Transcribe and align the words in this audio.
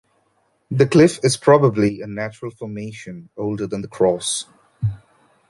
The 0.71 0.87
cliff 0.87 1.19
is 1.21 1.37
probably 1.37 2.01
a 2.01 2.07
natural 2.07 2.49
formation, 2.49 3.29
older 3.37 3.67
than 3.67 3.83
the 3.83 3.87
cross. 3.87 4.47